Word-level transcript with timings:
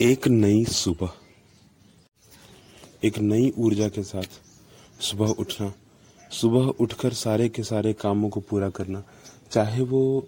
एक 0.00 0.26
नई 0.28 0.64
सुबह। 0.64 1.10
एक 3.04 3.18
नई 3.18 3.52
ऊर्जा 3.58 3.88
के 3.88 4.02
साथ 4.02 4.40
सुबह 5.00 5.26
उठना, 5.26 5.72
सुबह 6.30 6.66
उठकर 6.80 7.12
सारे 7.12 7.48
के 7.48 7.62
सारे 7.62 7.92
कामों 7.92 8.28
को 8.28 8.40
पूरा 8.40 8.68
करना, 8.70 9.02
चाहे 9.50 9.82
वो 9.82 10.26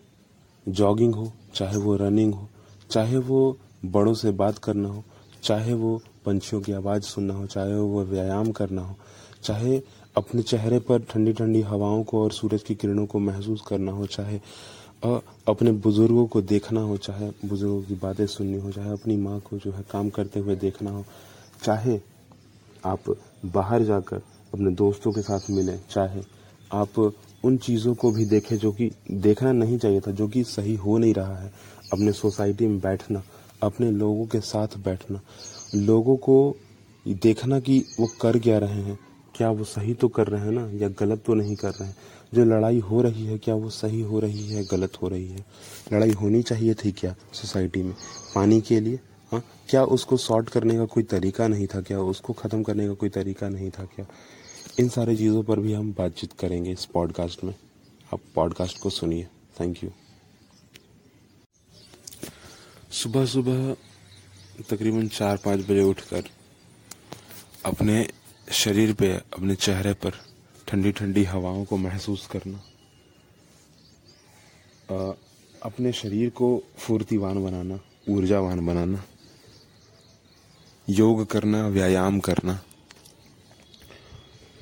जॉगिंग 0.69 1.15
हो, 1.15 1.33
चाहे 1.55 1.77
वो 1.77 1.97
रनिंग 1.97 2.35
हो, 2.35 2.49
चाहे 2.91 3.17
वो 3.17 3.59
बड़ों 3.85 4.15
से 4.15 4.31
बात 4.31 4.59
करना 4.59 4.89
हो, 4.89 5.05
चाहे 5.43 5.75
वो 5.75 6.03
पंछियों 6.27 6.63
की 6.63 6.73
आवाज़ 6.73 7.03
सुनना 7.03 7.35
हो, 7.35 7.47
चाहे 7.47 7.75
वो 7.75 8.05
व्यायाम 8.05 8.51
करना 8.53 8.83
हो, 8.83 8.97
चाहे 9.43 9.83
अपने 10.17 10.43
चेहरे 10.43 10.79
पर 10.79 11.03
ठंडी 11.03 11.33
ठंडी 11.33 11.61
हवाओं 11.61 12.05
को 12.05 12.25
और 12.25 12.33
सूरज 12.33 12.63
की 12.63 12.75
किरणों 12.75 13.07
को 13.07 13.19
महसूस 13.19 13.61
करना 13.69 13.93
हो, 13.93 14.07
चाहे 14.07 14.41
अपने 15.03 15.73
बुज़ुर्गों 15.73 16.27
को 16.27 16.41
देखना 16.43 16.81
हो, 16.81 16.97
चाहे 16.97 17.31
बुज़ुर्गों 17.45 17.83
की 17.83 17.95
बातें 17.95 18.27
सुननी 18.27 18.59
हो, 18.59 18.71
चाहे 18.73 18.91
अपनी 18.91 19.17
माँ 19.17 19.39
को 19.41 19.59
जो 19.59 19.73
है 19.73 19.85
काम 19.91 20.09
करते 20.11 20.41
हुए 20.41 20.57
देखना 20.57 20.91
हो, 20.91 21.05
चाहे 21.63 21.99
आप 22.85 23.15
बाहर 23.47 23.83
जाकर 23.83 24.23
अपने 24.55 24.71
दोस्तों 24.75 25.13
के 25.13 25.23
साथ 25.23 25.51
मिलें, 25.51 25.79
चाहे 25.91 26.23
आप 26.73 26.99
उन 27.45 27.57
चीज़ों 27.57 27.95
को 27.95 28.11
भी 28.13 28.25
देखें 28.25 28.57
जो 28.59 28.73
कि 28.73 28.91
देखना 29.11 29.53
नहीं 29.53 29.79
चाहिए 29.79 30.01
था, 30.01 30.11
जो 30.11 30.29
कि 30.29 30.45
सही 30.45 30.75
हो 30.77 30.97
नहीं 30.99 31.15
रहा 31.15 31.37
है। 31.37 31.53
अपने 31.93 32.13
सोसाइटी 32.13 32.67
में 32.67 32.79
बैठना, 32.81 33.23
अपने 33.63 33.91
लोगों 33.91 34.27
के 34.27 34.41
साथ 34.41 34.77
बैठना, 34.79 35.21
लोगों 35.75 36.17
को 36.17 36.57
देखना 37.07 37.61
कि 37.61 37.79
वो 38.01 38.09
कर 38.21 38.39
क्या 38.39 38.59
रहे 38.59 38.83
हैं, 38.83 38.99
क्या 39.35 39.51
वो 39.51 39.65
सही 39.65 39.95
तो 39.95 40.09
कर 40.09 40.27
रहे 40.27 40.41
हैं 40.41 40.53
ना, 40.53 40.69
या 40.75 40.89
गलत 40.99 41.23
तो 41.27 41.35
नहीं 41.35 41.57
कर 41.57 41.71
रहे 41.71 41.89
हैं। 41.89 41.97
जो 42.35 42.45
लड़ाई 42.45 42.79
हो 42.79 43.03
रही 43.03 43.27
है, 43.27 43.39
क्या 43.39 43.55
वो 43.55 43.71
सही 43.71 44.01
हो 44.01 44.21
रही 44.21 44.49
है, 44.49 44.65
गलत 44.65 45.03
हो 45.03 45.09
रही 45.09 45.29
है? 45.29 45.45
लड़ाई 45.93 46.11
होनी 46.11 46.43
चाहिए 46.43 46.75
थी 46.75 46.93
क्या 46.93 47.15
सोसाइटी 47.33 47.83
में? 47.83 47.95
पानी 48.35 48.61
के 48.61 48.81
लिए? 48.81 49.01
हाँ? 49.33 49.45
क्या 49.69 49.85
उसको 49.85 50.17
सॉर्ट 50.17 50.49
करने 50.49 50.75
का 50.75 50.85
कोई 50.85 51.03
तरीका 51.03 51.47
नहीं 51.49 51.67
था 51.67 51.81
क्या? 51.81 52.01
उसको 52.01 52.33
ख़त्म 52.33 52.63
करने 52.63 52.87
का 52.89 52.95
कोई 52.95 53.09
तरीका 53.09 53.49
नहीं 53.49 53.71
था 53.71 53.85
क्या? 53.85 54.07
इन 54.81 54.89
सारी 54.89 55.17
चीज़ों 55.17 55.43
पर 55.43 55.61
भी 55.61 55.73
हम 55.73 55.93
बातचीत 55.93 56.33
करेंगे 56.33 56.71
इस 56.71 56.85
पॉडकास्ट 56.85 57.45
में। 57.45 57.55
आप 58.15 58.21
पॉडकास्ट 58.35 58.79
को 58.79 58.91
सुनिए। 58.91 59.29
थैंक 59.61 59.85
यू 59.85 59.91
सुबह 62.93 63.27
सुबह 63.27 63.77
तकरीबन 64.71 65.09
चार 65.09 65.37
पाँच 65.37 65.61
बजे 65.61 65.83
उठकर 65.83 66.25
अपने 67.65 68.09
शरीर 68.53 68.93
पे, 68.95 69.13
अपने 69.13 69.55
चेहरे 69.55 69.93
पर 69.93 70.13
ठंडी 70.69 70.93
ठंडी 70.93 71.25
हवाओं 71.25 71.65
को 71.65 71.77
महसूस 71.77 72.27
करना। 72.27 72.59
आ, 74.91 75.13
अपने 75.63 75.93
शरीर 75.93 76.31
को 76.31 76.63
फुर्तीवान 76.77 77.45
बनाना 77.45 77.81
ऊर्जावान 78.09 78.67
बनाना 78.67 79.05
योग 80.89 81.27
करना 81.27 81.69
व्यायाम 81.69 82.21
करना 82.21 82.61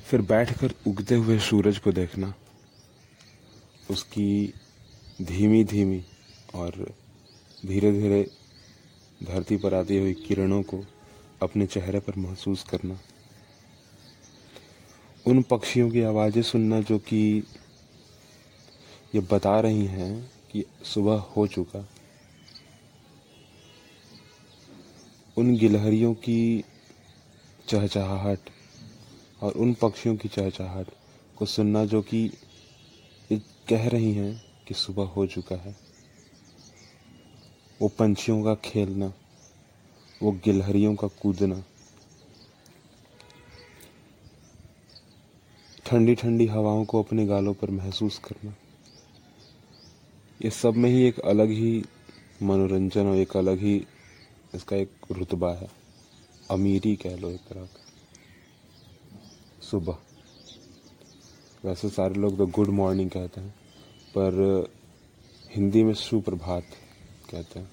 फिर 0.07 0.21
बैठकर 0.21 0.73
उगते 0.87 1.15
हुए 1.15 1.39
सूरज 1.39 1.77
को 1.77 1.91
देखना 1.91 2.33
उसकी 3.91 4.53
धीमी 5.21 5.63
धीमी 5.63 6.05
और 6.55 6.71
धीरे 7.65 7.91
धीरे 7.91 8.23
धरती 9.23 9.57
पर 9.57 9.73
आती 9.73 9.97
हुई 9.97 10.13
किरणों 10.13 10.61
को 10.63 10.83
अपने 11.41 11.65
चेहरे 11.65 11.99
पर 11.99 12.15
महसूस 12.15 12.63
करना। 12.63 12.99
उन 15.27 15.41
पक्षियों 15.41 15.91
की 15.91 16.01
आवाज़ें 16.01 16.41
सुनना 16.41 16.81
जो 16.81 16.99
कि 16.99 17.43
ये 19.15 19.19
बता 19.19 19.59
रही 19.59 19.85
हैं 19.85 20.31
कि 20.51 20.63
सुबह 20.83 21.13
हो 21.13 21.47
चुका। 21.47 21.87
उन 25.37 25.55
गिलहरियों 25.57 26.13
की 26.13 26.63
चहचहाहट 27.69 28.39
और 29.41 29.51
उन 29.51 29.73
पक्षियों 29.73 30.15
की 30.15 30.29
चहचहाहट 30.29 30.87
को 31.37 31.45
सुनना 31.45 31.85
जो 31.85 32.01
कि 32.01 32.31
ये 33.31 33.41
कह 33.69 33.87
रही 33.87 34.13
हैं 34.13 34.43
कि 34.67 34.73
सुबह 34.73 35.03
हो 35.03 35.27
चुका 35.27 35.55
है। 35.55 35.75
वो 37.81 37.87
पंछियों 37.87 38.43
का 38.43 38.55
खेलना, 38.55 39.13
वो 40.23 40.31
गिलहरियों 40.31 40.95
का 40.95 41.07
कूदना 41.07 41.63
ठंडी 45.87 46.15
ठंडी 46.15 46.45
हवाओं 46.45 46.85
को 46.85 47.03
अपने 47.03 47.25
गालों 47.25 47.53
पर 47.53 47.69
महसूस 47.69 48.17
करना। 48.17 48.55
ये 50.43 50.49
सब 50.49 50.73
में 50.73 50.89
ही 50.89 51.03
एक 51.03 51.19
अलग 51.19 51.49
ही 51.49 51.83
मनोरंजन 52.43 53.05
और 53.05 53.15
एक 53.15 53.37
अलग 53.37 53.59
ही 53.59 53.85
इसका 54.55 54.75
एक 54.75 54.91
रुतबा 55.11 55.53
है। 55.53 55.69
अमीरी 56.51 56.95
कह 56.95 57.15
लो 57.15 57.29
एक 57.29 57.39
तरह 57.39 57.61
का। 57.61 57.81
सुबह। 59.61 59.97
वैसे 61.65 61.89
सारे 61.89 62.15
लोग 62.15 62.37
तो 62.37 62.47
गुड 62.47 62.67
मॉर्निंग 62.67 63.09
कहते 63.09 63.41
हैं, 63.41 63.55
पर 64.17 64.69
हिंदी 65.55 65.83
में 65.83 65.93
सुप्रभात 65.93 66.63
कहते 67.31 67.59
हैं। 67.59 67.71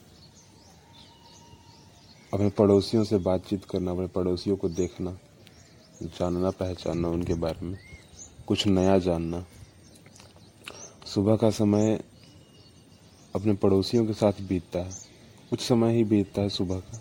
अपने 2.34 2.50
पड़ोसियों 2.50 3.04
से 3.04 3.18
बातचीत 3.18 3.64
करना, 3.64 3.90
अपने 3.90 4.06
पड़ोसियों 4.06 4.56
को 4.56 4.68
देखना, 4.68 5.18
जानना, 6.02 6.50
पहचानना 6.50 7.08
उनके 7.08 7.34
बारे 7.34 7.66
में। 7.66 7.93
कुछ 8.48 8.66
नया 8.66 8.98
जानना। 8.98 9.44
सुबह 11.06 11.36
का 11.36 11.50
समय 11.50 12.00
अपने 13.34 13.52
पड़ोसियों 13.54 14.06
के 14.06 14.12
साथ 14.12 14.32
बीतता 14.48 14.78
है। 14.78 14.90
कुछ 15.50 15.60
समय 15.60 15.94
ही 15.94 16.04
बीतता 16.04 16.42
है 16.42 16.48
सुबह 16.48 16.80
का। 16.80 16.98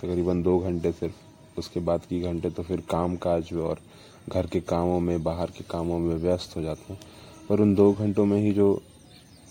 तकरीबन 0.00 0.42
दो 0.42 0.58
घंटे 0.58 0.92
सिर्फ़, 0.92 1.14
उसके 1.58 1.80
बाद 1.80 2.06
की 2.06 2.20
घंटे 2.20 2.50
तो 2.50 2.62
फिर 2.62 2.80
काम 2.80 3.16
काज 3.16 3.52
और 3.54 3.80
घर 4.28 4.46
के 4.46 4.60
कामों 4.60 5.00
में, 5.00 5.22
बाहर 5.22 5.50
के 5.50 5.64
कामों 5.64 5.98
में 5.98 6.14
व्यस्त 6.16 6.56
हो 6.56 6.62
जाते 6.62 6.92
हैं। 6.92 7.00
पर 7.48 7.60
उन 7.60 7.74
दो 7.74 7.92
घंटों 7.92 8.26
में 8.26 8.40
ही 8.40 8.52
जो 8.52 8.82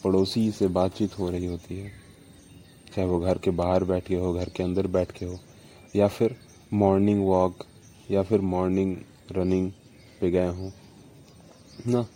पड़ोसी 0.03 0.51
से 0.51 0.67
बातचीत 0.67 1.19
हो 1.19 1.29
रही 1.29 1.45
होती 1.45 1.79
है, 1.79 1.91
चाहे 2.95 3.07
वो 3.07 3.19
घर 3.19 3.37
के 3.37 3.51
बाहर 3.51 3.83
बैठे 3.83 4.15
हो, 4.15 4.33
घर 4.33 4.49
के 4.49 4.63
अंदर 4.63 4.87
बैठ 4.87 5.11
के 5.11 5.25
हो, 5.25 5.39
या 5.95 6.07
फिर 6.07 6.35
मॉर्निंग 6.73 7.25
वॉक 7.25 7.65
या 8.11 8.23
फिर 8.23 8.41
मॉर्निंग 8.41 8.97
रनिंग 9.31 9.71
पे 10.21 10.31
गए 10.31 10.47
हों 10.47 10.69
ना 11.87 12.07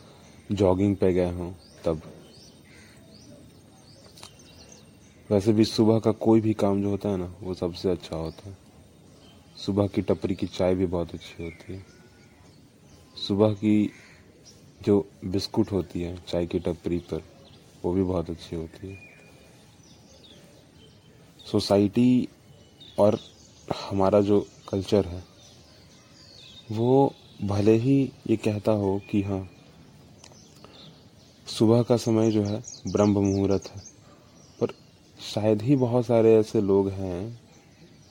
जॉगिंग 0.52 0.96
पे 0.96 1.14
गए 1.14 1.32
हों 1.32 1.52
तब। 1.86 2.02
वैसे 5.32 5.54
भी 5.54 5.66
सुबह 5.66 6.00
का 6.00 6.12
कोई 6.12 6.42
भी 6.42 6.54
काम 6.54 6.82
जो 6.82 6.90
होता 6.90 7.10
है 7.10 7.18
ना, 7.18 7.36
वो 7.42 7.54
सबसे 7.54 7.90
अच्छा 7.90 8.16
होता 8.16 8.50
है। 8.50 8.58
सुबह 9.58 9.88
की 9.88 10.02
टपरी 10.02 10.36
की 10.36 10.48
चाय 10.48 10.76
भी 10.76 10.86
बहुत 10.86 11.14
अच्छी 11.14 11.44
होती 11.44 11.74
है। 11.74 11.86
सुबह 13.28 13.54
की 13.54 13.92
जो 14.84 15.10
बिस्कुट 15.26 15.72
होती 15.72 16.02
है, 16.02 16.24
चाय 16.28 16.46
की 16.46 16.60
टपरी 16.60 17.00
पर, 17.00 17.24
वो 17.86 17.94
भी 17.94 18.04
बहुत 18.04 18.30
अच्छी 18.30 18.56
होती 18.56 18.88
है। 18.88 19.00
सोसाइटी 21.52 22.28
और 23.00 23.20
हमारा 23.90 24.22
जो 24.22 24.48
कल्चर 24.70 25.06
है, 25.06 25.24
वो 26.72 27.14
भले 27.44 27.76
ही 27.76 28.12
ये 28.30 28.36
कहता 28.36 28.72
हो 28.72 29.02
कि 29.12 29.22
हाँ 29.22 29.50
सुबह 31.48 31.84
का 31.84 31.98
समय 31.98 32.32
जो 32.32 32.44
है, 32.44 32.64
ब्रह्म 32.88 33.10
मुहूर्त 33.10 33.68
है। 33.68 33.82
पर 34.62 34.68
शायद 35.36 35.62
ही 35.62 35.76
बहुत 35.76 36.06
सारे 36.06 36.36
ऐसे 36.36 36.62
लोग 36.62 36.90
हैं 36.90 37.42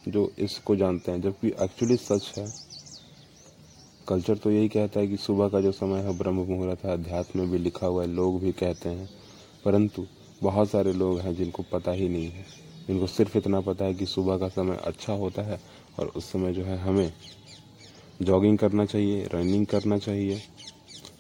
जो 0.09 0.33
इसको 0.39 0.77
जानते 0.77 1.13
हैं, 1.13 1.23
जबकि 1.23 1.49
एक्चुअली 1.49 1.97
सच 1.97 2.33
है। 2.39 2.55
कल्चर 4.09 4.37
तो 4.37 4.51
यही 4.51 4.69
कहता 4.69 5.01
है 5.01 5.07
कि 5.07 5.17
सुबह 5.17 5.49
का 5.49 5.61
जो 5.61 5.73
समय 5.73 5.99
है, 5.99 6.19
ब्रह्म 6.19 6.35
मुहूर्त 6.35 6.85
है। 6.85 6.93
अध्यात्म 6.93 7.41
में 7.41 7.51
भी 7.51 7.59
लिखा 7.59 7.87
हुआ 7.87 8.03
है, 8.03 8.09
लोग 8.09 8.41
भी 8.41 8.53
कहते 8.53 8.89
हैं। 8.89 9.11
परंतु 9.65 10.07
बहुत 10.43 10.71
सारे 10.71 10.93
लोग 10.93 11.21
हैं 11.21 11.35
जिनको 11.35 11.63
पता 11.63 11.91
ही 11.91 12.09
नहीं 12.09 12.31
है। 12.31 12.47
जिनको 12.89 13.07
सिर्फ़ 13.07 13.39
इतना 13.39 13.61
पता 13.61 13.85
है 13.85 13.95
कि 13.95 14.07
सुबह 14.07 14.39
का 14.39 14.49
समय 14.49 14.77
अच्छा 14.77 15.13
होता 15.13 15.43
है 15.43 15.61
और 15.99 16.07
उस 16.07 16.33
समय 16.33 16.53
जो 16.53 16.65
है 16.65 16.79
हमें 16.79 17.13
जॉगिंग 18.23 18.59
करना 18.59 18.85
चाहिए, 18.85 19.25
रनिंग 19.35 19.67
करना 19.67 19.99
चाहिए, 19.99 20.41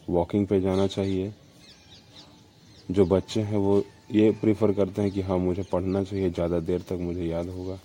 वॉकिंग 0.08 0.46
पे 0.46 0.60
जाना 0.60 0.86
चाहिए। 0.86 1.32
जो 2.88 3.04
बच्चे 3.06 3.40
हैं 3.40 3.58
वो 3.58 3.82
ये 4.12 4.30
प्रेफर 4.40 4.72
करते 4.72 5.02
हैं 5.02 5.10
कि 5.10 5.20
हाँ 5.20 5.38
मुझे 5.38 5.62
पढ़ना 5.62 6.02
चाहिए, 6.04 6.30
ज़्यादा 6.30 6.58
देर 6.60 6.80
तक 6.80 6.98
मुझे 7.00 7.26
याद 7.26 7.48
होगा। 7.48 7.78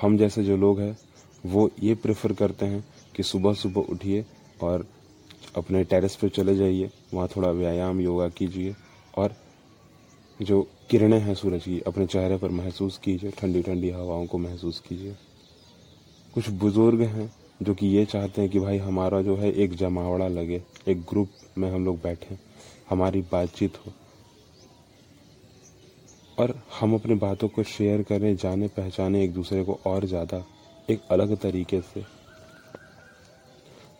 हम 0.00 0.16
जैसे 0.18 0.44
जो 0.44 0.56
लोग 0.56 0.80
हैं, 0.80 0.96
वो 1.44 1.70
ये 1.82 1.94
प्रेफर 1.94 2.32
करते 2.32 2.66
हैं 2.66 2.84
कि 3.16 3.22
सुबह 3.22 3.54
सुबह 3.54 3.92
उठिए 3.92 4.24
और 4.62 4.86
अपने 5.56 5.82
टेरेस 5.84 6.16
पे 6.16 6.28
चले 6.28 6.56
जाइए, 6.56 6.90
वहाँ 7.14 7.28
थोड़ा 7.36 7.50
व्यायाम, 7.50 8.00
योगा 8.00 8.28
कीजिए 8.28 8.74
और 9.14 9.34
जो 10.40 10.60
किरणें 10.90 11.18
हैं 11.18 11.34
सूरज 11.34 11.62
की, 11.62 11.80
अपने 11.80 12.06
चेहरे 12.06 12.36
पर 12.36 12.50
महसूस 12.50 12.98
कीजिए 12.98 13.30
ठंडी 13.30 13.62
ठंडी 13.62 13.90
हवाओं 13.90 14.26
को 14.26 14.38
महसूस 14.38 14.80
कीजिए। 14.88 15.14
कुछ 16.36 16.48
बुज़ुर्ग 16.52 17.00
हैं 17.00 17.30
जो 17.60 17.74
कि 17.74 17.86
ये 17.86 18.04
चाहते 18.04 18.40
हैं 18.40 18.50
कि 18.50 18.60
भाई 18.60 18.78
हमारा 18.78 19.20
जो 19.22 19.36
है 19.36 19.52
एक 19.52 19.74
जमावड़ा 19.74 20.26
लगे, 20.28 20.60
एक 20.88 21.00
ग्रुप 21.02 21.28
में 21.58 21.70
हम 21.70 21.84
लोग 21.84 22.02
बैठें, 22.02 22.36
हमारी 22.90 23.20
बातचीत 23.32 23.78
हो। 23.78 23.92
और 26.38 26.54
हम 26.80 26.94
अपनी 26.94 27.14
बातों 27.14 27.48
को 27.48 27.62
शेयर 27.62 28.02
करें, 28.02 28.36
जाने 28.36 28.68
पहचाने 28.68 29.24
एक 29.24 29.32
दूसरे 29.34 29.64
को 29.64 29.78
और 29.86 30.06
ज़्यादा, 30.06 30.44
एक 30.90 31.08
अलग 31.10 31.36
तरीके 31.38 31.80
से। 31.84 32.04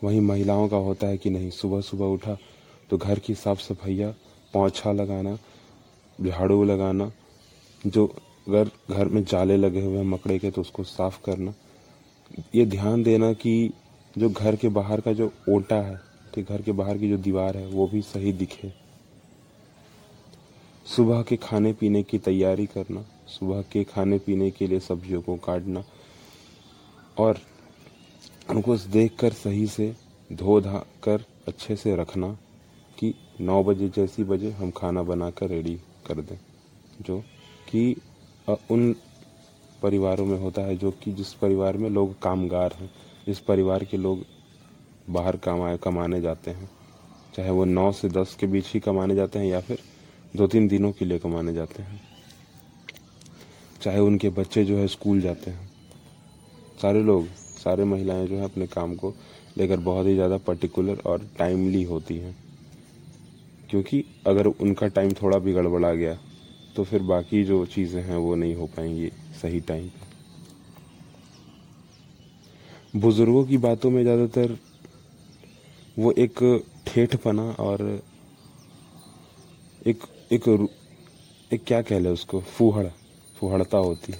वहीं 0.03 0.21
महिलाओं 0.21 0.67
का 0.69 0.77
होता 0.77 1.07
है 1.07 1.17
कि 1.17 1.29
नहीं, 1.29 1.49
सुबह 1.51 1.81
सुबह 1.81 2.05
उठा 2.05 2.37
तो 2.89 2.97
घर 2.97 3.19
की 3.19 3.35
साफ़ 3.35 3.61
सफाइया, 3.61 4.11
पोछा 4.53 4.91
लगाना, 4.91 5.37
झाड़ू 6.19 6.63
लगाना, 6.63 7.11
जो 7.83 8.05
अगर 8.47 8.69
घर 8.89 9.07
में 9.07 9.23
जाले 9.23 9.57
लगे 9.57 9.81
हुए 9.81 9.97
हैं, 9.97 10.05
मकड़े 10.05 10.39
के 10.39 10.51
तो 10.51 10.61
उसको 10.61 10.83
साफ़ 10.85 11.23
करना। 11.25 11.53
ये 12.55 12.65
ध्यान 12.65 13.03
देना 13.03 13.31
कि 13.33 13.71
जो 14.15 14.29
घर 14.29 14.55
के 14.55 14.69
बाहर 14.69 15.01
का 15.01 15.13
जो 15.13 15.31
ओटा 15.49 15.75
है, 15.75 15.99
ठीक, 16.33 16.49
घर 16.49 16.61
के 16.61 16.71
बाहर 16.71 16.97
की 16.97 17.09
जो 17.09 17.17
दीवार 17.17 17.57
है, 17.57 17.65
वो 17.67 17.87
भी 17.87 18.01
सही 18.01 18.33
दिखे। 18.33 18.71
सुबह 20.85 21.21
के 21.21 21.37
खाने 21.37 21.73
पीने 21.73 22.03
की 22.03 22.17
तैयारी 22.17 22.65
करना, 22.65 23.05
सुबह 23.27 23.61
के 23.61 23.83
खाने 23.83 24.17
पीने 24.17 24.49
के 24.51 24.67
लिए 24.67 24.79
सब्जियों 24.79 25.21
को 25.21 25.35
काटना, 25.37 25.83
और 27.17 27.39
उनको 28.49 28.77
देख 28.77 29.15
कर 29.19 29.33
सही 29.33 29.65
से 29.67 29.93
धो 30.29 30.59
धा 30.61 30.85
कर 31.03 31.23
अच्छे 31.47 31.75
से 31.75 31.95
रखना 31.95 32.27
कि 32.97 33.13
नौ 33.41 33.63
बजे 33.63 33.89
जैसी 33.89 34.23
बजे 34.23 34.51
हम 34.51 34.71
खाना 34.71 35.03
बना 35.03 35.29
कर 35.29 35.47
रेडी 35.47 35.75
कर 36.07 36.21
दें। 36.21 36.37
जो 37.01 37.19
कि 37.69 37.95
उन 38.71 38.95
परिवारों 39.81 40.25
में 40.25 40.37
होता 40.39 40.61
है, 40.61 40.75
जो 40.77 40.91
कि 40.93 41.11
जिस 41.11 41.33
परिवार 41.33 41.77
में 41.77 41.89
लोग 41.89 42.19
कामगार 42.21 42.73
हैं 42.73 42.89
जिस 43.27 43.39
परिवार 43.39 43.83
के 43.83 43.97
लोग 43.97 44.25
बाहर 45.09 45.37
कमाए 45.37 45.77
कमाने 45.77 46.21
जाते 46.21 46.51
हैं। 46.51 46.69
चाहे 47.33 47.49
वो 47.49 47.65
नौ 47.65 47.91
से 47.91 48.09
दस 48.09 48.35
के 48.39 48.47
बीच 48.47 48.73
ही 48.73 48.79
कमाने 48.79 49.15
जाते 49.15 49.39
हैं 49.39 49.45
या 49.45 49.59
फिर 49.59 49.79
दो 50.33 50.47
तीन 50.47 50.67
दिनों 50.67 50.91
के 50.91 51.05
लिए 51.05 51.19
कमाने 51.19 51.53
जाते 51.53 51.83
हैं। 51.83 51.99
चाहे 53.81 53.99
उनके 53.99 54.29
बच्चे 54.31 54.63
जो 54.65 54.77
है 54.77 54.87
स्कूल 54.87 55.21
जाते 55.21 55.51
हैं। 55.51 55.69
सारे 56.81 57.03
लोग, 57.03 57.27
सारे 57.57 57.83
महिलाएँ 57.83 58.27
जो 58.27 58.35
है 58.35 58.43
अपने 58.43 58.67
काम 58.67 58.95
को 58.95 59.13
लेकर 59.57 59.79
बहुत 59.79 60.07
ही 60.07 60.13
ज़्यादा 60.13 60.37
पर्टिकुलर 60.37 61.01
और 61.05 61.27
टाइमली 61.37 61.83
होती 61.83 62.17
हैं। 62.17 62.35
क्योंकि 63.69 64.03
अगर 64.27 64.47
उनका 64.47 64.87
टाइम 64.87 65.11
थोड़ा 65.13 65.37
भी 65.37 65.53
गड़बड़ा 65.53 65.93
गया 65.93 66.17
तो 66.75 66.83
फिर 66.83 67.01
बाकी 67.03 67.43
जो 67.43 67.65
चीज़ें 67.65 68.01
हैं 68.03 68.17
वो 68.17 68.35
नहीं 68.35 68.55
हो 68.55 68.65
पाएँगी। 68.67 69.11
सही 69.41 69.59
टाइम 69.59 69.89
बुज़ुर्गों 72.95 73.43
की 73.45 73.57
बातों 73.57 73.89
में 73.91 74.01
ज़्यादातर 74.03 74.57
वो 75.99 76.11
एक 76.11 76.39
ठेठपना 76.87 77.43
और 77.59 77.81
एक 79.87 80.03
एक 80.31 80.47
एक 81.51 81.63
क्या 81.63 81.81
कह 81.81 81.99
लें 81.99 82.09
उसको, 82.11 82.39
फूहड़, 82.41 82.87
फुहड़ता 83.37 83.77
होती 83.77 84.11
है। 84.11 84.19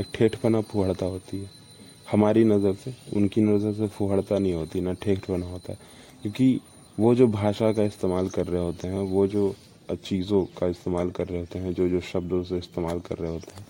एक 0.00 0.06
ठेठपना 0.14 0.60
फुहड़ता 0.60 1.06
होती 1.06 1.38
है। 1.38 1.50
हमारी 2.10 2.44
नज़र 2.44 2.74
से, 2.74 2.94
उनकी 3.16 3.40
नज़र 3.40 3.72
से 3.72 3.86
फुहड़ता 3.88 4.38
नहीं 4.38 4.52
होती, 4.54 4.80
ना 4.80 4.92
ठेठपना 4.92 5.46
होता 5.46 5.72
है। 5.72 5.78
क्योंकि 6.22 6.60
वो 6.98 7.14
जो 7.14 7.26
भाषा 7.28 7.72
का 7.72 7.82
इस्तेमाल 7.82 8.28
कर 8.28 8.46
रहे 8.46 8.62
होते 8.62 8.88
हैं, 8.88 9.00
वो 9.00 9.26
जो 9.26 9.54
चीज़ों 10.04 10.44
का 10.58 10.66
इस्तेमाल 10.66 11.10
कर 11.10 11.26
रहे 11.26 11.40
होते 11.40 11.58
हैं, 11.58 11.72
जो 11.74 11.88
जो 11.88 12.00
शब्दों 12.00 12.42
से 12.44 12.58
इस्तेमाल 12.58 13.00
कर 13.00 13.16
रहे 13.16 13.32
होते 13.32 13.54
हैं 13.54 13.66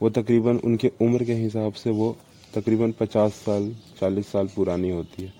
वो 0.00 0.10
तकरीबन 0.10 0.56
उनके 0.64 0.90
उम्र 1.02 1.24
के 1.24 1.34
हिसाब 1.34 1.72
से 1.74 1.90
वो 1.92 2.16
तकरीबन 2.52 2.92
पचास 3.00 3.32
साल 3.36 3.74
चालीस 4.00 4.30
साल 4.32 4.46
पुरानी 4.54 4.90
होती 4.90 5.22
है। 5.22 5.32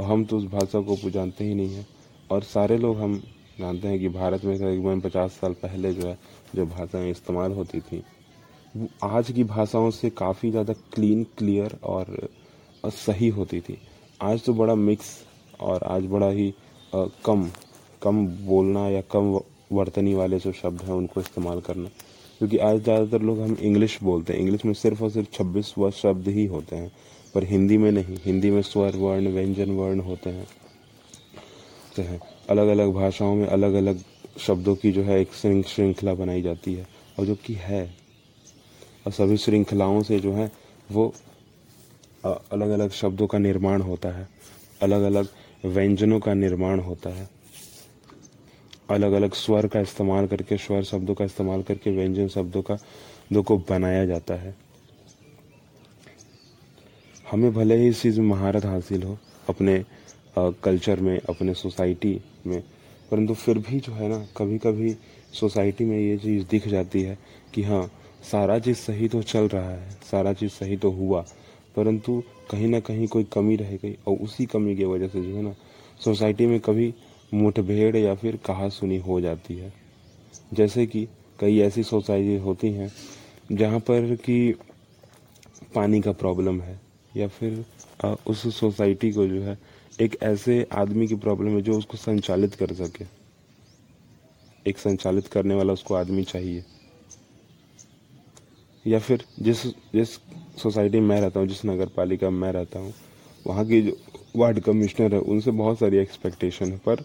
और 0.00 0.06
हम 0.06 0.24
तो 0.24 0.36
उस 0.38 0.44
भाषा 0.46 0.80
को 0.82 1.10
जानते 1.10 1.44
ही 1.44 1.54
नहीं 1.54 1.74
हैं। 1.74 1.86
और 2.30 2.42
सारे 2.44 2.78
लोग 2.78 2.98
हम 2.98 3.16
जानते 3.58 3.88
हैं 3.88 3.98
कि 4.00 4.08
भारत 4.10 4.44
में 4.44 4.56
तकरीबन 4.56 5.00
पचास 5.00 5.32
साल 5.32 5.52
पहले 5.62 5.92
जो 5.94 6.06
है 6.08 6.18
जो 6.54 6.66
भाषाएँ 6.66 7.10
इस्तेमाल 7.10 7.52
होती 7.52 7.80
थी 7.80 8.02
वो 8.74 8.88
आज 9.04 9.30
की 9.30 9.44
भाषाओं 9.46 9.90
से 9.90 10.10
काफ़ी 10.12 10.50
ज़्यादा 10.50 10.72
क्लीन 10.94 11.22
क्लियर 11.38 11.78
और 11.84 12.28
सही 12.84 13.28
होती 13.28 13.60
थी। 13.60 13.78
आज 14.20 14.44
तो 14.44 14.54
बड़ा 14.54 14.74
मिक्स 14.74 15.06
और 15.60 15.82
आज 15.84 16.06
बड़ा 16.06 16.28
ही 16.28 16.52
आ, 16.92 17.04
कम 17.26 17.48
कम 18.02 18.26
बोलना 18.46 18.88
या 18.88 19.00
कम 19.10 19.38
वर्तनी 19.72 20.14
वाले 20.14 20.38
जो 20.38 20.52
शब्द 20.54 20.82
हैं 20.82 20.94
उनको 20.94 21.20
इस्तेमाल 21.20 21.60
करना। 21.60 21.88
क्योंकि 22.38 22.58
आज 22.58 22.80
ज़्यादातर 22.80 23.22
लोग 23.22 23.40
हम 23.40 23.56
इंग्लिश 23.62 23.98
बोलते 24.02 24.32
हैं। 24.32 24.40
इंग्लिश 24.40 24.64
में 24.64 24.72
सिर्फ़ 24.74 25.02
और 25.04 25.10
सिर्फ़ 25.10 25.28
छब्बीस 25.32 25.72
व 25.78 25.90
शब्द 25.92 26.28
ही 26.28 26.44
होते 26.46 26.76
हैं, 26.76 26.90
पर 27.34 27.44
हिंदी 27.44 27.76
में 27.78 27.90
नहीं। 27.92 28.16
हिंदी 28.24 28.50
में 28.50 28.60
स्वर, 28.62 28.96
वर्ण, 28.96 29.28
व्यंजन, 29.28 29.70
वर्ण 29.70 30.00
होते 30.00 30.30
हैं। 30.30 30.46
तो 31.96 32.02
है। 32.02 32.18
अलग 32.50 32.68
अलग 32.68 32.92
भाषाओं 32.92 33.34
में 33.34 33.46
अलग 33.46 33.74
अलग 33.74 34.02
शब्दों 34.38 34.74
की 34.74 34.92
जो 34.92 35.02
है 35.02 35.20
एक 35.20 35.32
श्रृंखला 35.34 36.14
बनाई 36.14 36.42
जाती 36.42 36.74
है। 36.74 36.86
और 37.18 37.26
जो 37.26 37.34
कि 37.34 37.54
है। 37.54 37.84
और 39.06 39.12
सभी 39.12 39.36
श्रृंखलाओं 39.36 40.02
से 40.02 40.18
जो 40.20 40.32
है 40.32 40.50
वो 40.92 41.12
अलग 42.24 42.70
अलग 42.70 42.90
शब्दों 42.90 43.26
का 43.26 43.38
निर्माण 43.38 43.82
होता 43.82 44.08
है। 44.08 44.28
अलग 44.82 45.02
अलग 45.02 45.28
व्यंजनों 45.64 46.20
का 46.20 46.34
निर्माण 46.34 46.80
होता 46.80 47.10
है। 47.10 47.28
अलग 48.88 49.12
अलग 49.12 49.34
स्वर 49.34 49.66
का 49.66 49.80
इस्तेमाल 49.80 50.26
करके, 50.26 50.56
स्वर 50.56 50.82
शब्दों 50.84 51.14
का 51.14 51.24
इस्तेमाल 51.24 51.62
करके, 51.62 51.90
व्यंजन 51.90 52.28
शब्दों 52.28 52.62
का, 52.62 52.76
दो 53.32 53.42
को 53.42 53.56
बनाया 53.70 54.04
जाता 54.06 54.34
है। 54.34 54.54
हमें 57.26 57.52
भले 57.54 57.76
ही 57.76 57.88
इस 57.88 58.02
चीज़ 58.02 58.20
में 58.20 58.26
महारत 58.28 58.64
हासिल 58.64 59.02
हो, 59.02 59.18
अपने 59.48 59.84
कल्चर 60.38 61.00
में, 61.00 61.18
अपने 61.20 61.54
सोसाइटी 61.54 62.20
में, 62.46 62.62
परंतु 63.10 63.34
फिर 63.34 63.58
भी 63.58 63.80
जो 63.80 63.92
है 63.92 64.08
ना 64.08 64.18
कभी 64.36 64.58
कभी 64.58 64.96
सोसाइटी 65.32 65.84
में 65.84 65.98
ये 65.98 66.16
चीज़ 66.18 66.44
दिख 66.50 66.68
जाती 66.68 67.02
है 67.02 67.18
कि 67.54 67.62
हाँ 67.62 67.90
सारा 68.30 68.58
चीज़ 68.58 68.76
सही 68.76 69.08
तो 69.08 69.22
चल 69.22 69.48
रहा 69.48 69.70
है, 69.70 69.90
सारा 70.02 70.32
चीज़ 70.32 70.52
सही 70.52 70.76
तो 70.76 70.90
हुआ, 70.90 71.24
परंतु 71.76 72.22
कहीं 72.50 72.68
ना 72.68 72.80
कहीं 72.80 73.06
कोई 73.08 73.24
कमी 73.32 73.56
रह 73.56 73.76
गई 73.76 73.96
और 74.06 74.16
उसी 74.16 74.46
कमी 74.46 74.76
की 74.76 74.84
वजह 74.84 75.08
से 75.08 75.22
जो 75.22 75.36
है 75.36 75.42
ना, 75.42 75.54
सोसाइटी 76.00 76.46
में 76.46 76.58
कभी 76.60 76.92
मुठभेड़ 77.34 77.96
या 77.96 78.14
फिर 78.14 78.36
कहा 78.36 78.68
सुनी 78.68 78.98
हो 78.98 79.20
जाती 79.20 79.56
है। 79.56 79.72
जैसे 80.54 80.86
कि 80.86 81.06
कई 81.40 81.58
ऐसी 81.60 81.82
सोसाइटी 81.82 82.36
होती 82.36 82.70
हैं 82.72 82.90
जहाँ 83.52 83.80
पर 83.80 84.14
कि 84.16 84.54
पानी 85.74 86.00
का 86.00 86.12
प्रॉब्लम 86.12 86.60
है 86.60 86.80
या 87.16 87.28
फिर 87.28 87.64
उस 88.26 88.42
सोसाइटी 88.56 89.10
को 89.12 89.26
जो 89.26 89.42
है 89.42 89.58
एक 90.00 90.16
ऐसे 90.22 90.66
आदमी 90.72 91.06
की 91.06 91.14
प्रॉब्लम 91.14 91.50
है 91.50 91.62
जो 91.62 91.78
उसको 91.78 91.96
संचालित 91.96 92.54
कर 92.54 92.72
सके। 92.74 93.04
एक 94.66 94.78
संचालित 94.78 95.26
करने 95.26 95.54
वाला 95.54 95.72
उसको 95.72 95.94
आदमी 95.94 96.24
चाहिए। 96.24 96.64
या 98.84 98.98
फिर 98.98 99.24
जिस 99.40 99.66
जिस 99.66 100.08
सोसाइटी 100.58 101.00
में 101.00 101.06
मैं 101.08 101.20
रहता 101.20 101.40
हूँ, 101.40 101.48
जिस 101.48 101.64
नगर 101.64 101.86
पालिका 101.86 102.30
में 102.30 102.38
मैं 102.38 102.52
रहता 102.52 102.78
हूँ, 102.78 102.92
वहाँ 103.46 103.64
की 103.66 103.80
जो 103.82 103.96
वार्ड 104.36 104.60
कमिश्नर 104.60 105.14
है, 105.14 105.20
उनसे 105.20 105.50
बहुत 105.50 105.78
सारी 105.78 105.96
एक्सपेक्टेशन 105.96 106.72
है, 106.72 106.78
पर 106.78 107.04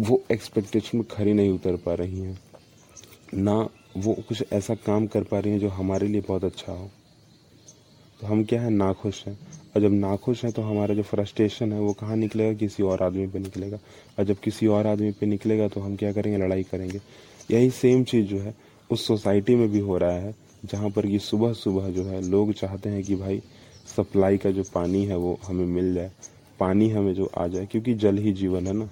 वो 0.00 0.22
एक्सपेक्टेशन 0.32 0.98
में 0.98 1.06
खरी 1.10 1.32
नहीं 1.32 1.50
उतर 1.50 1.76
पा 1.76 1.94
रही 1.94 2.20
हैं। 2.20 2.38
ना 3.34 3.68
वो 3.96 4.14
कुछ 4.28 4.44
ऐसा 4.52 4.74
काम 4.74 5.06
कर 5.06 5.22
पा 5.22 5.38
रही 5.38 5.52
हैं 5.52 5.60
जो 5.60 5.68
हमारे 5.68 6.08
लिए 6.08 6.20
बहुत 6.20 6.44
अच्छा 6.44 6.72
हो। 6.72 6.90
तो 8.20 8.26
हम 8.26 8.44
क्या 8.44 8.62
है? 8.62 8.70
नाखुश 8.70 9.26
हैं। 9.26 9.38
और 9.76 9.82
जब 9.82 9.92
नाखुश 9.92 10.44
हैं 10.44 10.52
तो 10.52 10.62
हमारा 10.62 10.94
जो 10.94 11.02
फ्रस्ट्रेशन 11.02 11.72
है 11.72 11.80
वो 11.80 11.92
कहाँ 11.92 12.16
निकलेगा? 12.16 12.58
किसी 12.58 12.82
और 12.82 13.02
आदमी 13.02 13.26
पे 13.26 13.38
निकलेगा। 13.38 13.78
और 14.18 14.24
जब 14.24 14.40
किसी 14.40 14.66
और 14.66 14.86
आदमी 14.86 15.10
पे 15.10 15.26
निकलेगा 15.26 15.68
तो 15.68 15.80
हम 15.80 15.96
क्या 15.96 16.12
करेंगे? 16.12 16.38
लड़ाई 16.38 16.62
करेंगे। 16.62 17.00
यही 17.50 17.70
सेम 17.70 18.04
चीज़ 18.04 18.26
जो 18.26 18.38
है, 18.38 18.54
उस 18.90 19.06
सोसाइटी 19.06 19.54
में 19.54 19.70
भी 19.70 19.78
हो 19.78 19.98
रहा 19.98 20.12
है, 20.12 20.34
जहाँ 20.64 20.90
पर 20.90 21.06
कि 21.06 21.18
सुबह 21.18 21.52
सुबह 21.52 21.88
जो 21.88 22.04
है, 22.04 22.22
लोग 22.28 22.52
चाहते 22.52 22.88
हैं 22.88 23.02
कि 23.02 23.16
भाई 23.16 23.42
सप्लाई 23.96 24.38
का 24.38 24.50
जो 24.50 24.62
पानी 24.74 25.04
है 25.04 25.16
वो 25.16 25.40
हमें 25.46 25.66
मिल 25.66 25.94
जाए। 25.94 26.12
पानी 26.60 26.90
हमें 26.90 27.14
जो 27.14 27.30
आ 27.38 27.46
जाए, 27.46 27.66
क्योंकि 27.66 27.94
जल 27.94 28.18
ही 28.18 28.32
जीवन 28.32 28.66
है 28.66 28.72
ना। 28.72 28.90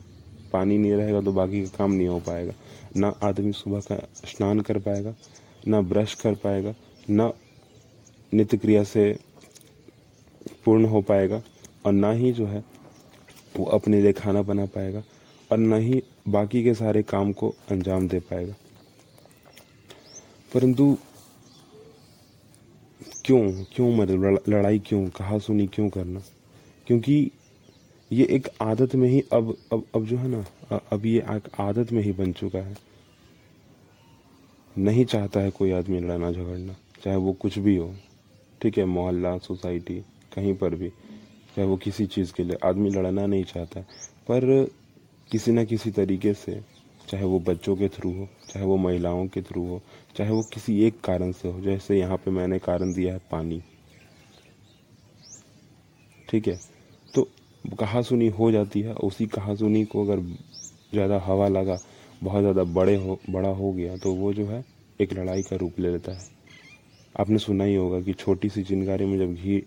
पानी 0.53 0.79
नहीं 0.79 0.93
रहेगा 0.93 1.21
तो 1.21 1.33
बाकी 1.33 1.63
का 1.63 1.77
काम 1.79 1.93
नहीं 1.93 2.09
हो 2.09 2.19
पाएगा। 2.21 2.53
ना 2.97 3.09
आदमी 3.23 3.53
सुबह 3.53 3.81
का 3.83 3.97
स्नान 4.27 4.61
कर 4.61 4.79
पाएगा, 4.79 5.15
ना 5.69 5.81
ब्रश 5.83 6.15
कर 6.15 6.35
पाएगा, 6.35 6.75
ना 7.11 7.33
नित्य 8.33 8.57
क्रिया 8.57 8.83
से 8.85 9.13
पूर्ण 10.65 10.85
हो 10.85 11.01
पाएगा 11.03 11.43
और 11.87 11.93
ना 11.93 12.11
ही 12.13 12.33
जो 12.33 12.47
है 12.47 12.65
वो 13.57 13.65
अपने 13.65 14.01
लिए 14.01 14.13
खाना 14.13 14.43
बना 14.43 14.65
पाएगा 14.67 15.03
और 15.51 15.59
ना 15.59 15.77
ही 15.77 16.03
बाकी 16.29 16.63
के 16.65 16.75
सारे 16.75 17.03
काम 17.03 17.33
को 17.33 17.55
अंजाम 17.71 18.09
दे 18.09 18.21
पाएगा। 18.21 18.55
परंतु 20.55 20.97
क्यों 23.25 23.41
क्यों 23.75 23.91
मरे 23.97 24.15
लड़ाई 24.49 24.79
क्यों, 24.79 25.07
कहा 25.09 25.39
सुनी 25.39 25.67
क्यों 25.67 25.89
करना? 25.89 26.21
क्योंकि 26.87 27.31
ये 28.13 28.25
एक 28.31 28.49
आदत 28.63 28.95
में 28.95 29.09
ही 29.09 29.23
अब 29.33 29.57
अब 29.73 29.85
अब 29.95 30.05
जो 30.07 30.17
है 30.17 30.29
ना 30.29 30.45
अब 30.93 31.07
ये 31.07 31.21
आदत 31.61 31.93
में 31.93 32.03
ही 32.03 32.13
बन 32.13 32.33
चुका 32.33 32.59
है। 32.59 32.77
नहीं 34.77 35.05
चाहता 35.05 35.41
है 35.41 35.51
कोई 35.51 35.71
आदमी 35.73 36.01
लड़ना 36.01 36.31
झगड़ना, 36.33 36.75
चाहे 37.05 37.17
वो 37.17 37.33
कुछ 37.33 37.59
भी 37.59 37.77
हो। 37.77 37.95
ठीक 38.61 38.79
है, 38.79 38.85
मोहल्ला, 38.85 39.37
सोसाइटी, 39.39 39.99
कहीं 40.35 40.55
पर 40.55 40.75
भी, 40.75 40.89
चाहे 41.57 41.67
वो 41.69 41.77
किसी 41.77 42.07
चीज़ 42.07 42.33
के 42.33 42.43
लिए, 42.43 42.57
आदमी 42.65 42.91
लड़ना 42.91 43.27
नहीं 43.27 43.45
चाहता 43.45 43.81
पर 44.29 44.71
किसी 45.31 45.53
न 45.53 45.65
किसी 45.65 45.91
तरीके 45.91 46.33
से, 46.35 46.61
चाहे 47.09 47.25
वो 47.25 47.39
बच्चों 47.41 47.77
के 47.77 47.89
थ्रू 47.89 48.11
हो, 48.11 48.29
चाहे 48.49 48.67
वो 48.67 48.77
महिलाओं 48.79 49.27
के 49.27 49.43
थ्रू 49.43 49.67
हो, 49.69 49.81
चाहे 50.17 50.31
वो 50.31 50.43
किसी 50.53 50.81
एक 50.85 51.01
कारण 51.01 51.33
से 51.33 51.49
हो, 51.49 51.61
जैसे 51.61 51.99
यहाँ 51.99 52.17
पे 52.17 52.31
मैंने 52.31 52.59
कारण 52.59 52.93
दिया 52.93 53.15
है 53.15 53.21
पानी। 53.31 53.63
ठीक 56.29 56.49
है 56.49 56.59
कहा 57.73 58.03
सुनी 58.03 58.29
हो 58.31 58.51
जाती 58.53 58.81
है, 58.81 58.93
उसी 58.95 59.27
कहा 59.27 59.55
सुनी 59.55 59.85
को 59.85 60.05
अगर 60.05 60.21
ज़्यादा 60.93 61.19
हवा 61.25 61.49
लगा, 61.49 61.79
बहुत 62.23 62.41
ज़्यादा 62.41 62.65
बड़े 62.65 62.97
हो, 62.97 63.19
बड़ा 63.31 63.49
हो 63.51 63.73
गया 63.73 63.97
तो 63.97 64.13
वो 64.15 64.33
जो 64.33 64.47
है 64.47 64.65
एक 65.01 65.13
लड़ाई 65.13 65.43
का 65.43 65.57
रूप 65.57 65.81
ले 65.81 65.91
लेता 65.91 66.13
है। 66.13 66.31
आपने 67.15 67.39
सुना 67.39 67.65
ही 67.65 67.75
होगा 67.75 68.01
कि 68.01 68.13
छोटी 68.15 68.49
सी 68.49 68.63
चिनकारी 68.65 69.05
में 69.05 69.19
जब 69.19 69.35
घी 69.35 69.63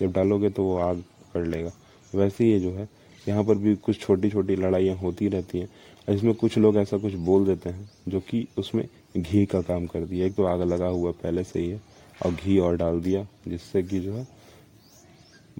जब 0.00 0.12
डालोगे 0.12 0.50
तो 0.50 0.64
वो 0.64 0.76
आग 0.78 0.96
पकड़ 0.96 1.46
लेगा। 1.46 1.70
वैसे 2.12 2.44
ही 2.44 2.58
जो 2.60 2.70
है, 2.72 2.88
यहाँ 3.24 3.44
पर 3.44 3.54
भी 3.54 3.74
कुछ 3.76 4.00
छोटी 4.00 4.30
छोटी 4.30 4.56
लड़ाइयाँ 4.56 4.96
होती 4.96 5.28
रहती 5.28 5.58
हैं 5.58 5.68
इसमें 6.08 6.34
कुछ 6.34 6.56
लोग 6.58 6.76
ऐसा 6.76 6.98
कुछ 6.98 7.14
बोल 7.14 7.44
देते 7.46 7.70
हैं, 7.70 7.88
जो 8.08 8.20
कि 8.20 8.46
उसमें 8.58 8.84
घी 9.16 9.44
का 9.46 9.60
काम 9.62 9.86
कर 9.86 10.04
दिया। 10.04 10.26
एक 10.26 10.34
तो 10.34 10.44
आग 10.44 10.62
लगा 10.62 10.86
हुआ 10.86 11.10
पहले 11.12 11.44
से 11.44 11.60
ही 11.60 11.68
है, 11.68 11.80
और 12.20 12.32
घी 12.34 12.58
और 12.58 12.76
डाल 12.76 13.00
दिया, 13.00 13.26
जिससे 13.48 13.82
कि 13.82 14.00
जो 14.00 14.14
है 14.14 14.26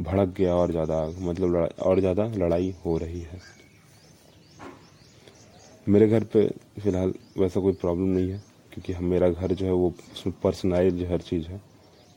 भड़क 0.01 0.35
गया 0.37 0.55
और 0.55 0.71
ज़्यादा 0.71 1.05
मतलब 1.21 1.55
और 1.81 2.01
ज़्यादा 2.01 2.27
लड़ाई 2.37 2.75
हो 2.85 2.97
रही 2.99 3.21
है। 3.21 3.41
मेरे 5.87 6.09
घर 6.09 6.25
पे 6.25 6.47
फ़िलहाल 6.81 7.13
वैसा 7.39 7.61
कोई 7.61 7.73
प्रॉब्लम 7.73 8.09
नहीं 8.09 8.31
है 8.31 8.39
क्योंकि 8.73 8.93
हम 8.93 9.05
मेरा 9.05 9.29
घर 9.29 9.53
जो 9.53 9.67
है 9.67 9.73
वो 9.73 9.93
उसमें 10.13 10.35
पर्सनलाइज 10.43 11.03
हर 11.11 11.21
चीज़ 11.21 11.47
है 11.47 11.61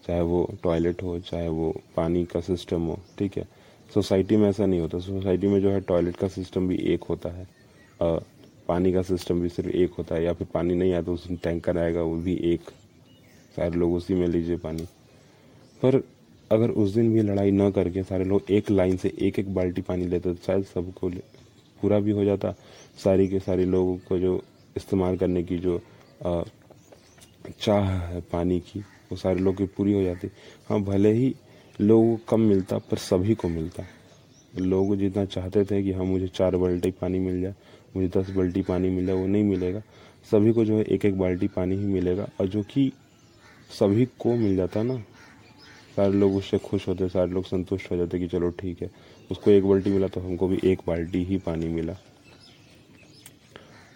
चाहे 0.04 0.22
वो 0.22 0.48
टॉयलेट 0.64 1.04
हो 1.04 1.20
चाहे 1.22 1.48
वो 1.50 1.74
पानी 1.96 2.24
का 2.26 2.40
सिस्टम 2.42 2.82
हो 2.82 3.00
ठीक 3.20 3.38
है। 3.38 3.48
सोसाइटी 3.90 4.38
में 4.38 4.48
ऐसा 4.50 4.66
नहीं 4.66 4.80
होता। 4.80 5.00
सोसाइटी 5.00 5.48
में 5.48 5.60
जो 5.62 5.70
है 5.72 5.80
टॉयलेट 5.82 6.16
का 6.16 6.28
सिस्टम 6.28 6.68
भी 6.68 6.76
एक 6.94 7.04
होता 7.04 7.30
है 7.30 7.48
आ, 8.00 8.18
पानी 8.68 8.92
का 8.94 9.02
सिस्टम 9.02 9.42
भी 9.42 9.50
सिर्फ़ 9.50 9.70
एक 9.72 9.94
होता 9.98 10.16
है 10.16 10.24
या 10.24 10.34
फिर 10.34 10.48
पानी 10.54 10.76
नहीं 10.76 10.92
आया 10.92 11.02
तो 11.02 11.14
उसमें 11.14 11.38
टैंकर 11.44 11.78
आएगा 11.78 12.02
वो 12.02 12.16
भी 12.18 12.36
एक। 12.44 12.70
सारे 13.56 13.76
लोग 13.76 13.94
उसी 13.94 14.14
में 14.14 14.28
लीजिए 14.28 14.58
पानी। 14.58 14.84
पर 15.82 16.02
अगर 16.52 16.70
उस 16.72 16.94
दिन 16.94 17.14
भी 17.14 17.22
लड़ाई 17.22 17.52
न 17.52 17.70
करके 17.72 18.04
सारे 18.04 18.24
लोग 18.24 18.52
एक 18.52 18.70
लाइन 18.72 18.98
से 18.98 19.14
एक 19.20 19.40
एक 19.40 19.54
बाल्टी 19.54 19.82
पानी 19.82 20.06
लेते 20.06 20.34
तो 20.34 20.42
शायद 20.46 20.64
सबको 20.66 21.10
पूरा 21.80 22.00
भी 22.00 22.12
हो 22.12 22.26
जाता। 22.26 22.54
सारी 22.98 23.28
के 23.28 23.40
सारे 23.40 23.66
लोगों 23.66 23.96
को 24.08 24.18
जो 24.20 24.42
इस्तेमाल 24.76 25.18
करने 25.18 25.44
की 25.44 25.58
जो 25.58 25.82
आ, 26.26 26.42
चाह 27.60 27.90
है 28.02 28.22
पानी 28.32 28.60
की 28.62 28.80
वो 28.80 29.16
सारे 29.18 29.40
लोग 29.40 29.58
की 29.58 29.66
पूरी 29.78 29.94
हो 29.94 30.04
जाती। 30.04 30.28
हाँ 30.70 30.82
भले 30.82 31.12
ही 31.14 31.34
लोगों 31.80 32.16
को 32.16 32.22
कम 32.28 32.42
मिलता 32.42 32.78
पर 32.82 32.98
सभी 33.00 33.36
को 33.36 33.50
मिलता। 33.50 33.84
लोग 34.54 34.96
जितना 34.96 35.26
चाहते 35.26 35.64
थे 35.66 35.82
कि 35.84 35.92
हाँ 35.92 36.06
मुझे 36.06 36.28
चार 36.28 36.56
बाल्टी 36.58 36.92
पानी 36.92 37.20
मिल 37.20 37.42
जाए 37.42 37.56
मुझे 37.96 38.08
दस 38.16 38.30
बाल्टी 38.30 38.62
पानी 38.62 38.90
मिल 38.90 39.06
जाए 39.06 39.16
वो 39.16 39.26
नहीं 39.28 39.44
मिलेगा। 39.44 39.82
सभी 40.32 40.52
को 40.54 40.66
जो 40.66 40.78
है 40.78 40.84
एक 40.86 41.06
एक 41.06 41.18
बाल्टी 41.20 41.48
पानी 41.48 41.76
ही 41.76 41.86
मिलेगा 41.86 42.28
और 42.40 42.48
जो 42.48 42.62
कि 42.64 42.92
सभी 43.70 44.06
को 44.20 44.36
मिल 44.36 44.56
जाता 44.56 44.84
ना। 44.84 45.04
सारे 45.96 46.14
लोग 46.14 46.36
उससे 46.36 46.58
खुश 46.58 46.88
होते, 46.88 47.10
सारे 47.10 47.32
लोग 47.32 47.46
संतुष्ट 47.46 47.92
हो 47.92 47.98
जाते 47.98 48.20
कि 48.20 48.28
चलो 48.28 48.50
ठीक 48.50 48.82
है। 48.82 48.90
उसको 49.32 49.52
एक 49.52 49.66
बाल्टी 49.66 49.90
मिला 49.90 50.08
तो 50.08 50.22
हमको 50.22 50.48
भी 50.48 50.60
एक 50.64 50.82
बाल्टी 50.88 51.24
ही 51.24 51.38
पानी 51.38 51.68
मिला। 51.68 51.96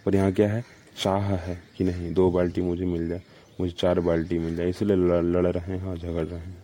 पर 0.05 0.15
यहाँ 0.15 0.31
क्या 0.31 0.53
है? 0.53 0.63
चाह 1.01 1.35
है 1.35 1.63
कि 1.77 1.83
नहीं, 1.83 2.13
दो 2.13 2.31
बाल्टी 2.31 2.61
मुझे 2.61 2.85
मिल 2.85 3.07
जाए। 3.09 3.21
मुझे 3.59 3.71
चार 3.71 3.99
बाल्टी 3.99 4.39
मिल 4.39 4.55
जाए, 4.55 4.69
इसलिए 4.69 4.95
लड़ 4.95 5.47
रहे 5.47 5.77
हैं 5.77 5.85
और 5.85 5.97
झगड़ 5.97 6.25
रहे 6.25 6.39
हैं। 6.39 6.63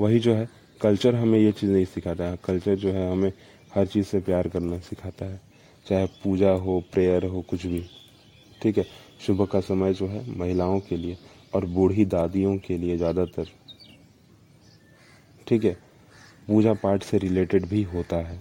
वही 0.00 0.18
जो 0.18 0.34
है, 0.34 0.48
कल्चर 0.80 1.14
हमें 1.14 1.38
ये 1.38 1.52
चीज़ 1.52 1.70
नहीं 1.70 1.84
सिखाता 1.84 2.24
है। 2.24 2.38
कल्चर 2.44 2.74
जो 2.74 2.90
है, 2.90 3.12
हमें 3.12 3.32
हर 3.74 3.86
चीज़ 3.86 4.06
से 4.06 4.20
प्यार 4.20 4.48
करना 4.48 4.78
सिखाता 4.78 5.26
है। 5.26 5.40
चाहे 5.88 6.06
पूजा 6.06 6.50
हो, 6.50 6.82
प्रेयर 6.92 7.24
हो, 7.24 7.42
कुछ 7.42 7.66
भी। 7.66 7.84
ठीक 8.62 8.78
है? 8.78 8.84
सुबह 9.26 9.44
का 9.44 9.60
समय 9.60 9.94
जो 9.94 10.06
है, 10.06 10.38
महिलाओं 10.38 10.80
के 10.80 10.96
लिए। 10.96 11.16
और 11.52 11.64
बूढ़ी 11.66 12.04
दादियों 12.06 12.56
के 12.58 12.76
लिए 12.78 12.96
ज़्यादातर। 12.96 13.46
ठीक 15.46 15.64
है, 15.64 15.76
पूजा 16.48 16.74
पाठ 16.74 17.02
से 17.02 17.18
रिलेटेड 17.18 17.66
भी 17.66 17.82
होता 17.84 18.16
है। 18.18 18.38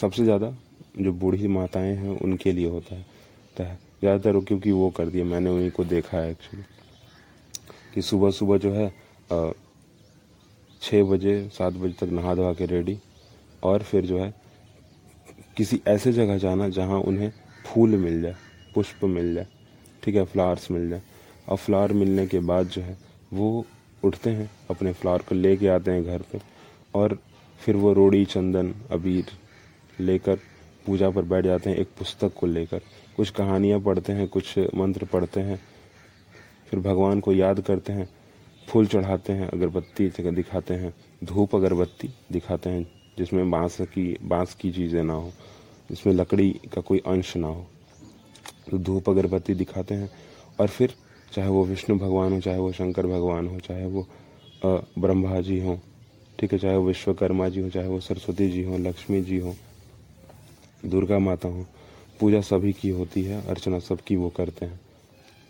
सबसे 0.00 0.24
ज़्यादा 0.24 0.54
जो 0.98 1.12
बूढ़ी 1.14 1.48
माताएँ 1.48 1.94
हैं, 1.96 2.18
उनके 2.18 2.52
लिए 2.52 2.68
होता 2.68 2.94
है। 2.94 3.78
ज़्यादातर 4.00 4.38
क्योंकि 4.40 4.70
वो 4.72 4.90
कर 4.90 5.08
दिया, 5.08 5.24
मैंने 5.24 5.50
उन्हीं 5.50 5.70
को 5.70 5.84
देखा 5.86 6.18
है 6.18 6.30
एक्चुअली 6.30 6.64
कि 7.94 8.02
सुबह 8.02 8.30
सुबह 8.30 8.58
जो 8.58 8.72
है 8.72 8.88
छः 10.82 11.02
बजे, 11.04 11.48
सात 11.48 11.72
बजे 11.72 11.94
तक 12.00 12.12
नहा 12.12 12.34
धोवा 12.34 12.52
के 12.52 12.66
रेडी 12.66 12.96
और 13.62 13.82
फिर 13.82 14.06
जो 14.06 14.18
है, 14.18 14.34
किसी 15.56 15.80
ऐसे 15.88 16.12
जगह 16.12 16.38
जाना 16.38 16.68
जहाँ 16.70 17.00
उन्हें 17.00 17.30
फूल 17.66 17.96
मिल 17.96 18.22
जाए, 18.22 18.34
पुष्प 18.74 19.04
मिल 19.06 19.34
जाए, 19.34 19.46
ठीक 20.02 20.14
है 20.14 20.24
फ्लावर्स 20.24 20.70
मिल 20.70 20.88
जाए। 20.90 21.02
और 21.50 21.56
फ्लावर 21.56 21.92
मिलने 21.92 22.26
के 22.26 22.38
बाद 22.38 22.66
जो 22.66 22.82
है, 22.82 22.96
वो 23.32 23.64
उठते 24.04 24.30
हैं, 24.30 24.50
अपने 24.70 24.92
फ्लावर 24.92 25.22
को 25.22 25.34
लेके 25.34 25.68
आते 25.68 25.90
हैं 25.90 26.04
घर 26.04 26.22
पे 26.32 26.40
और 26.94 27.18
फिर 27.60 27.76
वो 27.76 27.92
रोड़ी, 27.92 28.24
चंदन, 28.24 28.74
अबीर 28.90 29.26
लेकर 30.00 30.38
पूजा 30.86 31.10
पर 31.10 31.22
बैठ 31.22 31.44
जाते 31.44 31.70
हैं, 31.70 31.76
एक 31.76 31.88
पुस्तक 31.98 32.32
को 32.34 32.46
लेकर। 32.46 32.80
कुछ 33.16 33.30
कहानियाँ 33.30 33.80
पढ़ते 33.80 34.12
हैं, 34.12 34.28
कुछ 34.28 34.58
मंत्र 34.58 35.04
पढ़ते 35.04 35.40
हैं, 35.40 35.60
फिर 36.70 36.80
भगवान 36.80 37.20
को 37.20 37.32
याद 37.32 37.60
करते 37.60 37.92
हैं, 37.92 38.08
फूल 38.68 38.86
चढ़ाते 38.86 39.32
हैं, 39.32 39.48
अगरबत्ती 39.48 40.08
दिखाते 40.08 40.74
हैं, 40.74 40.94
धूप 41.24 41.54
अगरबत्ती 41.54 42.10
दिखाते 42.32 42.70
हैं, 42.70 42.86
जिसमें 43.18 43.50
बाँस 43.50 43.76
की 43.80 44.16
बाँस 44.22 44.54
की 44.54 44.72
चीज़ें 44.72 45.02
ना 45.02 45.12
हो, 45.12 45.32
जिसमें 45.90 46.14
लकड़ी 46.14 46.50
का 46.74 46.80
कोई 46.80 46.98
अंश 46.98 47.36
ना 47.36 47.48
हो। 47.48 47.66
तो 48.70 48.78
धूप 48.78 49.10
अगरबत्ती 49.10 49.54
दिखाते 49.54 49.94
हैं 49.94 50.10
और 50.60 50.66
फिर 50.66 50.94
चाहे 51.32 51.48
वो 51.48 51.64
विष्णु 51.64 51.98
भगवान 51.98 52.32
हो, 52.32 52.40
चाहे 52.40 52.58
वो 52.58 52.72
शंकर 52.72 53.06
भगवान 53.06 53.46
हो, 53.46 53.58
चाहे 53.60 53.86
वो 53.86 54.06
ब्रह्मा 54.64 55.40
जी 55.40 55.58
हों, 55.60 55.76
ठीक 56.38 56.52
है, 56.52 56.58
चाहे 56.58 56.76
वो 56.76 56.86
विश्वकर्मा 56.86 57.48
जी 57.48 57.60
हो, 57.60 57.70
चाहे 57.70 57.88
वो 57.88 58.00
सरस्वती 58.00 58.48
जी 58.50 58.62
हो, 58.64 58.78
लक्ष्मी 58.78 59.20
जी 59.22 59.38
हो, 59.38 59.54
दुर्गा 60.84 61.18
माता 61.18 61.48
हो, 61.48 61.66
पूजा 62.20 62.40
सभी 62.42 62.72
की 62.72 62.88
होती 62.90 63.22
है, 63.24 63.40
अर्चना 63.48 63.78
सबकी 63.78 64.16
वो 64.16 64.28
करते 64.28 64.66
हैं। 64.66 64.80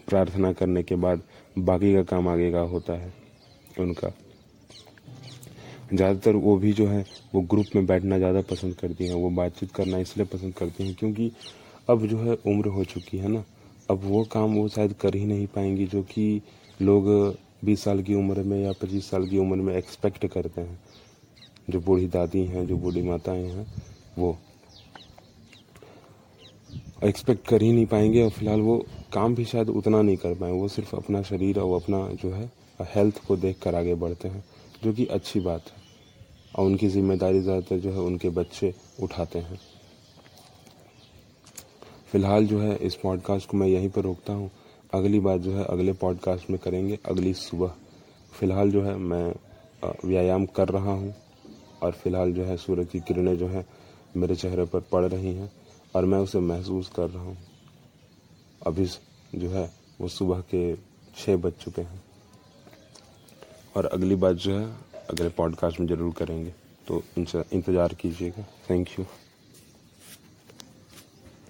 प्रार्थना 0.08 0.52
करने 0.52 0.82
के 0.82 0.94
बाद 0.96 1.22
बाकी 1.60 1.92
का 1.94 2.02
काम 2.02 2.28
आगे 2.28 2.50
का 2.52 2.60
होता 2.66 2.92
है 2.92 3.12
उनका। 3.80 4.12
ज़्यादातर 5.92 6.36
वो 6.36 6.56
भी 6.56 6.72
जो 6.72 6.86
है, 6.86 7.04
वो 7.34 7.40
ग्रुप 7.42 7.66
में 7.76 7.86
बैठना 7.86 8.18
ज़्यादा 8.18 8.40
पसंद 8.50 8.74
करती 8.74 9.06
हैं, 9.06 9.14
वो 9.14 9.30
बातचीत 9.30 9.70
करना 9.72 9.98
इसलिए 9.98 10.26
पसंद 10.26 10.54
करती 10.54 10.86
हैं 10.86 10.94
क्योंकि 10.94 11.30
अब 11.90 12.06
जो 12.06 12.18
है 12.18 12.34
उम्र 12.46 12.68
हो 12.68 12.84
चुकी 12.84 13.18
है 13.18 13.28
ना 13.28 13.44
अब 13.90 14.00
वो 14.04 14.22
काम 14.32 14.54
वो 14.54 14.68
शायद 14.68 14.92
कर 15.00 15.14
ही 15.14 15.24
नहीं 15.26 15.46
पाएँगी, 15.46 15.86
जो 15.86 16.02
कि 16.02 16.40
लोग 16.82 17.06
बीस 17.64 17.82
साल 17.84 18.02
की 18.02 18.14
उम्र 18.14 18.42
में 18.42 18.62
या 18.62 18.72
पच्चीस 18.72 19.10
साल 19.10 19.26
की 19.28 19.38
उम्र 19.38 19.56
में 19.56 19.74
एक्सपेक्ट 19.76 20.26
करते 20.26 20.60
हैं। 20.60 20.78
जो 21.70 21.80
बूढ़ी 21.80 22.06
दादी 22.08 22.44
हैं, 22.44 22.66
जो 22.66 22.76
बूढ़ी 22.76 23.02
माताएँ 23.02 23.44
हैं, 23.46 23.66
वो 24.18 24.36
एक्सपेक्ट 27.04 27.46
कर 27.48 27.62
ही 27.62 27.72
नहीं 27.72 27.86
पाएँगे 27.86 28.22
और 28.22 28.30
फ़िलहाल 28.30 28.60
वो 28.60 28.76
काम 29.12 29.34
भी 29.34 29.44
शायद 29.44 29.68
उतना 29.70 30.00
नहीं 30.02 30.16
कर 30.16 30.34
पाए। 30.34 30.50
वो 30.50 30.68
सिर्फ़ 30.68 30.94
अपना 30.96 31.22
शरीर 31.22 31.58
और 31.58 31.80
अपना 31.82 31.98
जो 32.22 32.30
है 32.30 32.50
हेल्थ 32.86 33.24
को 33.26 33.36
देख 33.36 33.58
कर 33.62 33.74
आगे 33.74 33.94
बढ़ते 33.94 34.28
हैं, 34.28 34.44
जो 34.84 34.92
कि 34.92 35.06
अच्छी 35.08 35.40
बात 35.40 35.68
है। 35.68 35.78
और 36.54 36.66
उनकी 36.66 36.88
ज़िम्मेदारी 36.88 37.40
ज़्यादातर 37.40 37.78
जो 37.78 37.92
है 37.92 38.00
उनके 38.00 38.28
बच्चे 38.30 38.72
उठाते 39.02 39.38
हैं। 39.38 39.58
फ़िलहाल 42.12 42.46
जो 42.46 42.58
है, 42.60 42.74
इस 42.76 42.94
पॉडकास्ट 42.94 43.48
को 43.48 43.56
मैं 43.56 43.66
यहीं 43.68 43.88
पर 43.88 44.02
रोकता 44.02 44.32
हूँ। 44.32 44.50
अगली 44.94 45.18
बात 45.20 45.40
जो 45.40 45.52
है, 45.52 45.64
अगले 45.64 45.92
पॉडकास्ट 45.92 46.50
में 46.50 46.58
करेंगे 46.58 46.98
अगली 47.06 47.34
सुबह। 47.34 47.74
फ़िलहाल 48.32 48.70
जो 48.70 48.82
है, 48.82 48.94
मैं 48.96 49.34
व्यायाम 50.04 50.46
कर 50.46 50.68
रहा 50.68 50.92
हूँ 50.92 51.14
और 51.82 51.92
फ़िलहाल 51.92 52.32
जो 52.32 52.44
है 52.44 52.56
सूरज 52.56 52.88
की 52.88 53.00
किरणें 53.00 53.36
जो 53.38 53.48
है, 53.48 53.64
मेरे 54.16 54.36
चेहरे 54.36 54.64
पर 54.64 54.80
पड़ 54.92 55.04
रही 55.04 55.34
हैं 55.34 55.50
और 55.94 56.04
मैं 56.04 56.18
उसे 56.18 56.40
महसूस 56.40 56.88
कर 56.88 57.10
रहा 57.10 57.22
हूँ। 57.22 57.36
अभी 58.66 58.86
जो 59.34 59.50
है, 59.50 59.70
वो 60.00 60.08
सुबह 60.08 60.40
के 60.54 60.74
छः 61.16 61.36
बज 61.36 61.52
चुके 61.52 61.82
हैं। 61.82 62.02
और 63.76 63.86
अगली 63.86 64.14
बात 64.14 64.36
जो 64.36 64.58
है, 64.58 64.66
अगले 65.10 65.28
पॉडकास्ट 65.28 65.80
में 65.80 65.86
ज़रूर 65.86 66.12
करेंगे। 66.12 66.54
तो 66.88 67.02
इंतज़ार 67.18 67.94
कीजिएगा। 67.94 68.46
Thank 68.70 68.88
you 68.98 69.04